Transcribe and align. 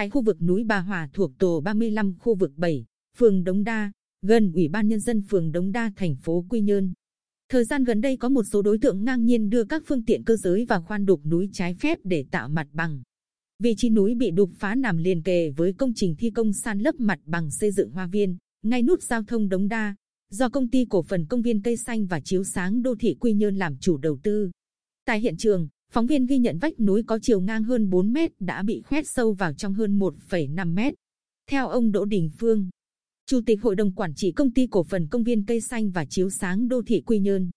tại 0.00 0.10
khu 0.10 0.22
vực 0.22 0.42
núi 0.42 0.64
Bà 0.64 0.80
Hòa 0.80 1.08
thuộc 1.12 1.38
tổ 1.38 1.60
35 1.60 2.14
khu 2.18 2.34
vực 2.34 2.52
7, 2.56 2.84
phường 3.18 3.44
Đống 3.44 3.64
Đa, 3.64 3.92
gần 4.22 4.52
Ủy 4.52 4.68
ban 4.68 4.88
Nhân 4.88 5.00
dân 5.00 5.22
phường 5.30 5.52
Đống 5.52 5.72
Đa 5.72 5.92
thành 5.96 6.16
phố 6.16 6.44
Quy 6.48 6.60
Nhơn. 6.60 6.92
Thời 7.48 7.64
gian 7.64 7.84
gần 7.84 8.00
đây 8.00 8.16
có 8.16 8.28
một 8.28 8.42
số 8.52 8.62
đối 8.62 8.78
tượng 8.78 9.04
ngang 9.04 9.24
nhiên 9.24 9.50
đưa 9.50 9.64
các 9.64 9.82
phương 9.86 10.04
tiện 10.04 10.24
cơ 10.24 10.36
giới 10.36 10.64
vào 10.64 10.82
khoan 10.82 11.06
đục 11.06 11.20
núi 11.26 11.48
trái 11.52 11.74
phép 11.74 11.98
để 12.04 12.24
tạo 12.30 12.48
mặt 12.48 12.66
bằng. 12.72 13.02
Vị 13.62 13.74
trí 13.76 13.90
núi 13.90 14.14
bị 14.14 14.30
đục 14.30 14.50
phá 14.58 14.74
nằm 14.74 14.98
liền 14.98 15.22
kề 15.22 15.50
với 15.50 15.72
công 15.72 15.92
trình 15.94 16.14
thi 16.18 16.30
công 16.30 16.52
san 16.52 16.78
lấp 16.78 16.94
mặt 16.98 17.18
bằng 17.24 17.50
xây 17.50 17.70
dựng 17.72 17.90
hoa 17.90 18.06
viên, 18.06 18.36
ngay 18.62 18.82
nút 18.82 19.02
giao 19.02 19.22
thông 19.22 19.48
Đống 19.48 19.68
Đa, 19.68 19.94
do 20.30 20.48
công 20.48 20.68
ty 20.68 20.86
cổ 20.90 21.02
phần 21.02 21.26
công 21.26 21.42
viên 21.42 21.62
cây 21.62 21.76
xanh 21.76 22.06
và 22.06 22.20
chiếu 22.20 22.44
sáng 22.44 22.82
đô 22.82 22.94
thị 22.94 23.16
Quy 23.20 23.32
Nhơn 23.32 23.56
làm 23.56 23.76
chủ 23.80 23.96
đầu 23.96 24.18
tư. 24.22 24.50
Tại 25.04 25.20
hiện 25.20 25.36
trường, 25.36 25.68
phóng 25.90 26.06
viên 26.06 26.26
ghi 26.26 26.38
nhận 26.38 26.58
vách 26.58 26.80
núi 26.80 27.02
có 27.06 27.18
chiều 27.22 27.40
ngang 27.40 27.64
hơn 27.64 27.90
4 27.90 28.12
mét 28.12 28.30
đã 28.40 28.62
bị 28.62 28.82
khoét 28.82 29.08
sâu 29.08 29.32
vào 29.32 29.54
trong 29.54 29.74
hơn 29.74 29.98
1,5 29.98 30.74
mét. 30.74 30.94
Theo 31.50 31.68
ông 31.68 31.92
Đỗ 31.92 32.04
Đình 32.04 32.30
Phương, 32.38 32.68
Chủ 33.26 33.40
tịch 33.46 33.62
Hội 33.62 33.76
đồng 33.76 33.94
Quản 33.94 34.14
trị 34.14 34.32
Công 34.32 34.52
ty 34.52 34.66
Cổ 34.66 34.84
phần 34.84 35.08
Công 35.08 35.22
viên 35.22 35.44
Cây 35.44 35.60
Xanh 35.60 35.90
và 35.90 36.04
Chiếu 36.04 36.30
Sáng 36.30 36.68
Đô 36.68 36.82
thị 36.82 37.02
Quy 37.06 37.18
Nhơn. 37.18 37.50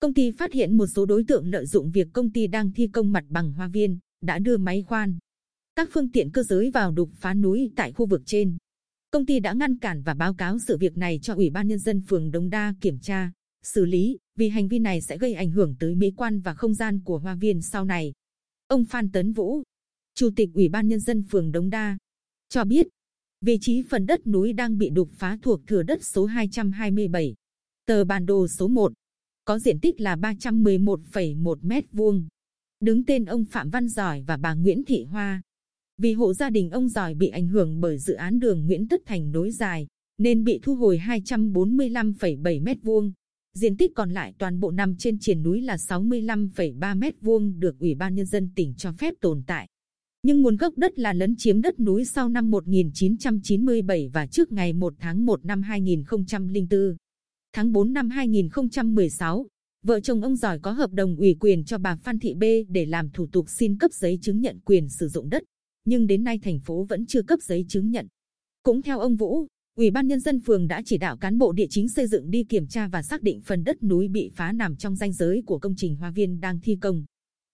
Công 0.00 0.14
ty 0.14 0.30
phát 0.30 0.52
hiện 0.52 0.76
một 0.76 0.86
số 0.86 1.06
đối 1.06 1.24
tượng 1.24 1.46
lợi 1.46 1.66
dụng 1.66 1.90
việc 1.90 2.08
công 2.12 2.32
ty 2.32 2.46
đang 2.46 2.72
thi 2.72 2.88
công 2.92 3.12
mặt 3.12 3.24
bằng 3.28 3.52
hoa 3.52 3.68
viên, 3.68 3.98
đã 4.22 4.38
đưa 4.38 4.56
máy 4.56 4.82
khoan, 4.82 5.18
các 5.78 5.88
phương 5.92 6.10
tiện 6.10 6.30
cơ 6.30 6.42
giới 6.42 6.70
vào 6.70 6.92
đục 6.92 7.10
phá 7.14 7.34
núi 7.34 7.72
tại 7.76 7.92
khu 7.92 8.06
vực 8.06 8.22
trên. 8.26 8.56
Công 9.10 9.26
ty 9.26 9.40
đã 9.40 9.52
ngăn 9.52 9.78
cản 9.78 10.02
và 10.02 10.14
báo 10.14 10.34
cáo 10.34 10.58
sự 10.58 10.76
việc 10.76 10.96
này 10.96 11.18
cho 11.22 11.34
Ủy 11.34 11.50
ban 11.50 11.68
Nhân 11.68 11.78
dân 11.78 12.00
phường 12.08 12.30
Đông 12.30 12.50
Đa 12.50 12.74
kiểm 12.80 12.98
tra, 12.98 13.32
xử 13.62 13.84
lý, 13.84 14.18
vì 14.38 14.48
hành 14.48 14.68
vi 14.68 14.78
này 14.78 15.00
sẽ 15.00 15.18
gây 15.18 15.34
ảnh 15.34 15.50
hưởng 15.50 15.74
tới 15.78 15.94
mỹ 15.94 16.12
quan 16.16 16.40
và 16.40 16.54
không 16.54 16.74
gian 16.74 17.00
của 17.04 17.18
hoa 17.18 17.34
viên 17.34 17.62
sau 17.62 17.84
này. 17.84 18.12
Ông 18.66 18.84
Phan 18.84 19.10
Tấn 19.10 19.32
Vũ, 19.32 19.62
Chủ 20.14 20.30
tịch 20.36 20.50
Ủy 20.54 20.68
ban 20.68 20.88
Nhân 20.88 21.00
dân 21.00 21.22
phường 21.22 21.52
đống 21.52 21.70
Đa, 21.70 21.98
cho 22.48 22.64
biết, 22.64 22.88
vị 23.40 23.58
trí 23.60 23.82
phần 23.82 24.06
đất 24.06 24.26
núi 24.26 24.52
đang 24.52 24.78
bị 24.78 24.90
đục 24.90 25.10
phá 25.12 25.38
thuộc 25.42 25.60
thửa 25.66 25.82
đất 25.82 26.04
số 26.04 26.26
227, 26.26 27.34
tờ 27.86 28.04
bản 28.04 28.26
đồ 28.26 28.48
số 28.48 28.68
1, 28.68 28.92
có 29.44 29.58
diện 29.58 29.80
tích 29.80 30.00
là 30.00 30.16
311,1 30.16 31.56
mét 31.62 31.84
vuông, 31.92 32.28
đứng 32.80 33.04
tên 33.04 33.24
ông 33.24 33.44
Phạm 33.44 33.70
Văn 33.70 33.88
Giỏi 33.88 34.22
và 34.26 34.36
bà 34.36 34.54
Nguyễn 34.54 34.84
Thị 34.84 35.04
Hoa. 35.04 35.42
Vì 35.98 36.12
hộ 36.12 36.34
gia 36.34 36.50
đình 36.50 36.70
ông 36.70 36.88
Giỏi 36.88 37.14
bị 37.14 37.28
ảnh 37.28 37.46
hưởng 37.46 37.80
bởi 37.80 37.98
dự 37.98 38.14
án 38.14 38.38
đường 38.38 38.66
Nguyễn 38.66 38.88
Tất 38.88 39.02
Thành 39.06 39.32
nối 39.32 39.50
dài, 39.50 39.86
nên 40.18 40.44
bị 40.44 40.60
thu 40.62 40.74
hồi 40.74 40.98
245,7 40.98 42.62
mét 42.62 42.78
vuông. 42.82 43.12
Diện 43.58 43.76
tích 43.76 43.94
còn 43.94 44.10
lại 44.10 44.34
toàn 44.38 44.60
bộ 44.60 44.70
nằm 44.70 44.96
trên 44.96 45.18
triển 45.18 45.42
núi 45.42 45.62
là 45.62 45.76
65,3 45.76 46.98
mét 46.98 47.14
vuông 47.20 47.60
được 47.60 47.78
Ủy 47.78 47.94
ban 47.94 48.14
Nhân 48.14 48.26
dân 48.26 48.50
tỉnh 48.54 48.74
cho 48.76 48.92
phép 48.92 49.14
tồn 49.20 49.42
tại. 49.46 49.68
Nhưng 50.22 50.42
nguồn 50.42 50.56
gốc 50.56 50.78
đất 50.78 50.98
là 50.98 51.12
lấn 51.12 51.34
chiếm 51.36 51.60
đất 51.60 51.80
núi 51.80 52.04
sau 52.04 52.28
năm 52.28 52.50
1997 52.50 54.08
và 54.12 54.26
trước 54.26 54.52
ngày 54.52 54.72
1 54.72 54.94
tháng 54.98 55.26
1 55.26 55.44
năm 55.44 55.62
2004. 55.62 56.96
Tháng 57.52 57.72
4 57.72 57.92
năm 57.92 58.10
2016, 58.10 59.46
vợ 59.82 60.00
chồng 60.00 60.22
ông 60.22 60.36
Giỏi 60.36 60.58
có 60.58 60.72
hợp 60.72 60.92
đồng 60.92 61.16
ủy 61.16 61.36
quyền 61.40 61.64
cho 61.64 61.78
bà 61.78 61.96
Phan 61.96 62.18
Thị 62.18 62.34
B 62.34 62.44
để 62.68 62.86
làm 62.86 63.10
thủ 63.10 63.26
tục 63.32 63.46
xin 63.48 63.78
cấp 63.78 63.92
giấy 63.92 64.18
chứng 64.22 64.40
nhận 64.40 64.60
quyền 64.64 64.88
sử 64.88 65.08
dụng 65.08 65.28
đất 65.28 65.42
nhưng 65.84 66.06
đến 66.06 66.24
nay 66.24 66.38
thành 66.42 66.60
phố 66.60 66.84
vẫn 66.84 67.06
chưa 67.06 67.22
cấp 67.22 67.38
giấy 67.42 67.64
chứng 67.68 67.90
nhận. 67.90 68.08
Cũng 68.62 68.82
theo 68.82 68.98
ông 68.98 69.16
Vũ, 69.16 69.46
Ủy 69.78 69.90
ban 69.90 70.06
Nhân 70.06 70.20
dân 70.20 70.40
phường 70.40 70.68
đã 70.68 70.82
chỉ 70.84 70.98
đạo 70.98 71.16
cán 71.16 71.38
bộ 71.38 71.52
địa 71.52 71.66
chính 71.70 71.88
xây 71.88 72.06
dựng 72.06 72.30
đi 72.30 72.44
kiểm 72.44 72.66
tra 72.66 72.88
và 72.88 73.02
xác 73.02 73.22
định 73.22 73.40
phần 73.40 73.64
đất 73.64 73.82
núi 73.82 74.08
bị 74.08 74.30
phá 74.34 74.52
nằm 74.52 74.76
trong 74.76 74.96
danh 74.96 75.12
giới 75.12 75.42
của 75.46 75.58
công 75.58 75.74
trình 75.76 75.96
hoa 75.96 76.10
viên 76.10 76.40
đang 76.40 76.60
thi 76.60 76.78
công. 76.80 77.04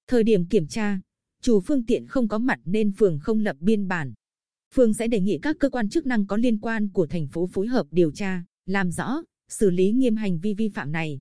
Thời 0.08 0.24
điểm 0.24 0.46
kiểm 0.46 0.66
tra, 0.66 1.00
chủ 1.42 1.60
phương 1.60 1.86
tiện 1.86 2.06
không 2.06 2.28
có 2.28 2.38
mặt 2.38 2.60
nên 2.64 2.92
phường 2.92 3.18
không 3.18 3.40
lập 3.40 3.56
biên 3.60 3.88
bản. 3.88 4.12
Phường 4.74 4.94
sẽ 4.94 5.08
đề 5.08 5.20
nghị 5.20 5.38
các 5.42 5.56
cơ 5.60 5.70
quan 5.70 5.88
chức 5.88 6.06
năng 6.06 6.26
có 6.26 6.36
liên 6.36 6.58
quan 6.58 6.88
của 6.88 7.06
thành 7.06 7.28
phố 7.28 7.46
phối 7.52 7.66
hợp 7.66 7.86
điều 7.90 8.12
tra, 8.12 8.44
làm 8.66 8.90
rõ, 8.90 9.22
xử 9.48 9.70
lý 9.70 9.92
nghiêm 9.92 10.16
hành 10.16 10.38
vi 10.38 10.54
vi 10.54 10.68
phạm 10.68 10.92
này. 10.92 11.18